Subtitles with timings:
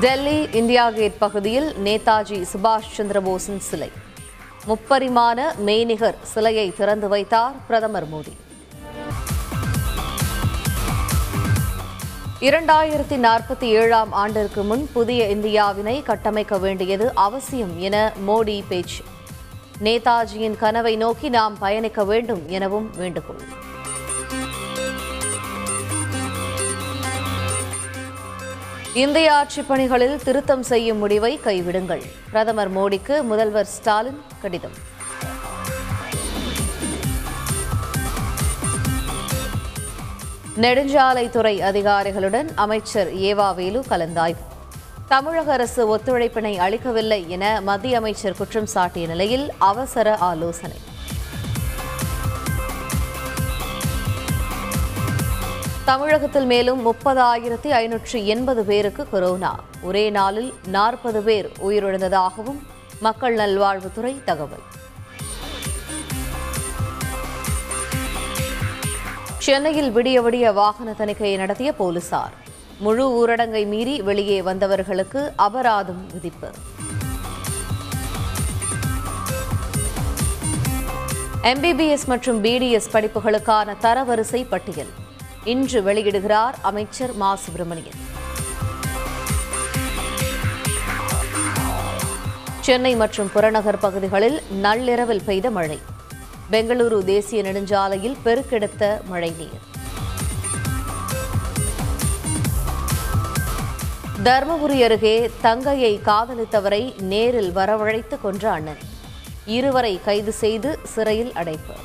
[0.00, 3.90] Delhi India gate பகுதியில் நேதாஜி சுபாஷ் சந்திரபோஸின் சிலை.
[4.66, 8.34] முப்பரிமாண மெய்நிகர் சிலையை திறந்து வைத்தார் பிரதமர் மோடி.
[12.40, 19.04] இரண்டாயிரத்தி நாற்பத்தி ஏழாம் ஆண்டிற்கு முன் புதிய இந்தியாவினை கட்டமைக்க வேண்டியது அவசியம் என மோடி பேச்சு.
[19.82, 23.66] நேதாஜியின் கனவை நோக்கி நாம் பயணிக்க வேண்டும் எனவும் வேண்டுகோள்.
[28.98, 32.02] இந்திய ஆட்சிப் பணிகளில் திருத்தம் செய்யும் முடிவை கைவிடுங்கள்.
[32.30, 34.70] பிரதமர் மோடிக்கு முதல்வர் ஸ்டாலின் கடிதம்.
[40.56, 44.42] நெடுஞ்சாலைத்துறை அதிகாரிகளுடன் அமைச்சர் ஏவாவேலு கலந்தாய்வு.
[45.08, 50.76] தமிழக அரசு ஒத்துழைப்பினை அளிக்கவில்லை என மத்திய அமைச்சர் குற்றம் சாட்டிய நிலையில் அவசர ஆலோசனை.
[55.88, 59.60] தமிழகத்தில் மேலும் முப்பது ஆயிரத்தி ஐநூற்று எண்பது பேருக்கு கொரோனா.
[59.82, 62.58] ஒரே நாளில் நாற்பது பேர் உயிரிழந்ததாகவும்
[63.00, 64.64] மக்கள் நல்வாழ்வுத்துறை தகவல்.
[69.38, 72.32] சென்னையில் விடிய விடிய வாகன தணிக்கையை நடத்திய போலீசார்.
[72.78, 76.50] முழு ஊரடங்கை மீறி வெளியே வந்தவர்களுக்கு அபராதம் விதிப்பு.
[81.42, 85.06] எம்பிபிஎஸ் மற்றும் பிடிஎஸ் படிப்புகளுக்கான தரவரிசை பட்டியல்.
[85.52, 87.30] இன்று வெளியிடுகிறார் அமைச்சர் மா.
[87.44, 87.98] சுப்பிரமணியன்.
[92.60, 95.78] சென்னை மற்றும் புறநகர் பகுதிகளில் நள்ளிரவில் பெய்த மழை.
[96.52, 99.64] பெங்களூரு தேசிய நெடுஞ்சாலையில் பெருக்கெடுத்த மழைநீர்
[104.26, 108.82] தருமபுரி அருகே தங்கையை காதலித்தவரை நேரில் வரவழைத்து கொன்ற அண்ணன்.
[109.46, 111.76] இருவரை கைது செய்து சிறையில் அடைப்பு.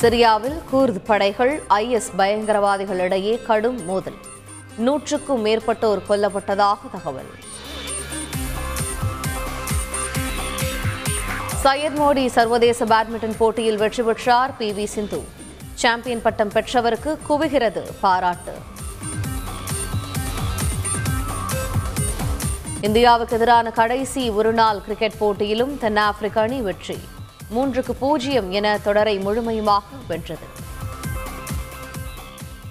[0.00, 4.14] சிரியாவில் கூர்து படைகள் ஐஎஸ் பயங்கரவாதிகளிடையே கடும் மோதல்.
[4.76, 7.30] நூற்றுக்கும் மேற்பட்டோர் கொல்லப்பட்டதாக தகவல்.
[11.64, 15.24] சையத் மோடி சர்வதேச பேட்மிண்டன் போட்டியில் வெற்றி பெற்றார் பி வி சிந்து.
[15.74, 18.54] சாம்பியன் பட்டம் பெற்றவருக்கு குவிகிறது பாராட்டு.
[22.80, 26.98] இந்தியாவுக்கு எதிரான கடைசி ஒருநாள் கிரிக்கெட் போட்டியிலும் தென்னாப்பிரிக்க அணி வெற்றி.
[27.54, 30.59] மூன்றுக்கு பூஜ்ஜியம் என தொடரை முழுமையுமாக வென்றது.